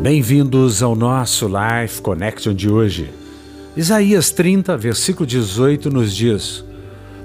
[0.00, 3.10] Bem-vindos ao nosso Life Connection de hoje.
[3.76, 6.64] Isaías 30, versículo 18 nos diz: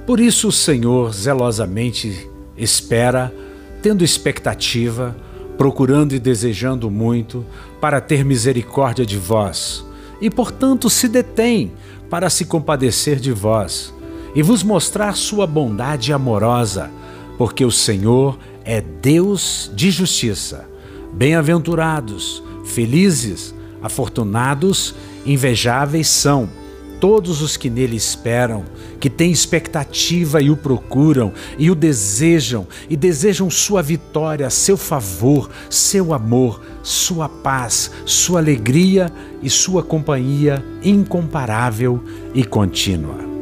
[0.06, 3.34] Por isso o Senhor zelosamente espera,
[3.82, 5.16] tendo expectativa,
[5.58, 7.46] procurando e desejando muito,
[7.80, 9.86] para ter misericórdia de vós,
[10.20, 11.72] e portanto se detém
[12.10, 13.94] para se compadecer de vós,
[14.36, 16.92] e vos mostrar sua bondade amorosa,
[17.38, 20.68] porque o Senhor é Deus de justiça.
[21.14, 26.50] Bem-aventurados, Felizes, afortunados, invejáveis são
[27.00, 28.66] todos os que nele esperam,
[29.00, 35.50] que têm expectativa e o procuram, e o desejam, e desejam sua vitória, seu favor,
[35.70, 39.12] seu amor, sua paz, sua alegria
[39.44, 43.35] e sua companhia incomparável e contínua.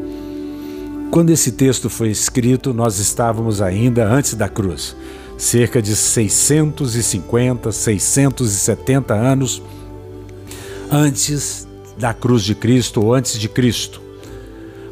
[1.13, 4.95] Quando esse texto foi escrito, nós estávamos ainda antes da cruz
[5.37, 9.61] cerca de 650, 670 anos
[10.91, 11.67] antes
[11.99, 14.01] da cruz de Cristo ou antes de Cristo.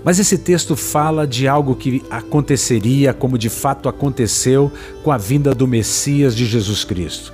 [0.04, 4.72] Mas esse texto fala de algo que aconteceria, como de fato aconteceu
[5.04, 7.34] com a vinda do Messias de Jesus Cristo.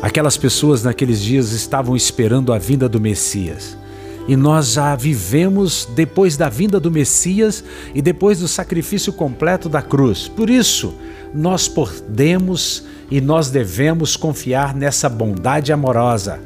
[0.00, 3.83] Aquelas pessoas naqueles dias estavam esperando a vinda do Messias.
[4.26, 7.62] E nós já vivemos depois da vinda do Messias
[7.94, 10.28] e depois do sacrifício completo da cruz.
[10.28, 10.94] Por isso,
[11.34, 16.40] nós podemos e nós devemos confiar nessa bondade amorosa.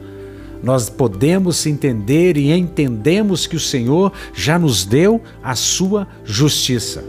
[0.63, 7.05] Nós podemos entender e entendemos que o Senhor já nos deu a sua justiça.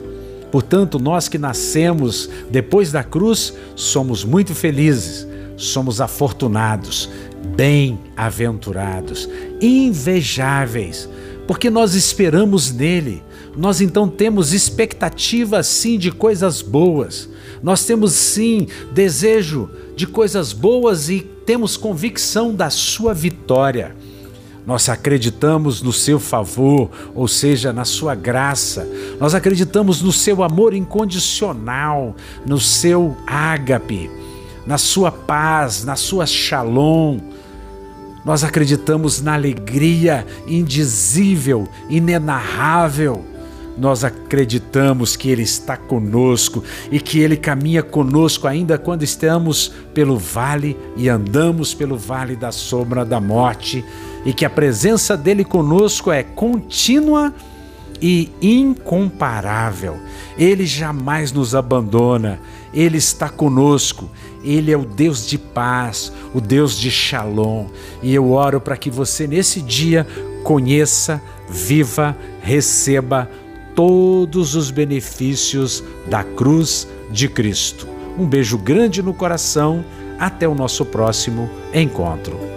[0.52, 5.28] Portanto, nós que nascemos depois da cruz somos muito felizes,
[5.59, 7.09] somos afortunados,
[7.55, 9.29] bem-aventurados,
[9.61, 11.09] invejáveis,
[11.45, 13.21] porque nós esperamos nele.
[13.57, 17.27] Nós então temos expectativa sim de coisas boas.
[17.61, 23.95] Nós temos sim desejo de coisas boas e temos convicção da sua vitória.
[24.66, 28.88] Nós acreditamos no seu favor, ou seja, na sua graça.
[29.19, 34.09] Nós acreditamos no seu amor incondicional, no seu ágape,
[34.66, 37.20] na sua paz, na sua shalom.
[38.25, 43.24] Nós acreditamos na alegria indizível, inenarrável
[43.80, 46.62] nós acreditamos que Ele está conosco
[46.92, 52.52] e que Ele caminha conosco ainda quando estamos pelo vale e andamos pelo vale da
[52.52, 53.84] sombra da morte,
[54.26, 57.34] e que a presença dele conosco é contínua
[58.01, 59.97] e incomparável.
[60.37, 62.39] Ele jamais nos abandona,
[62.73, 64.09] ele está conosco.
[64.43, 67.67] Ele é o Deus de paz, o Deus de Shalom.
[68.01, 70.07] E eu oro para que você nesse dia
[70.43, 73.29] conheça, viva, receba
[73.75, 77.87] todos os benefícios da cruz de Cristo.
[78.17, 79.83] Um beijo grande no coração,
[80.19, 82.48] até o nosso próximo encontro.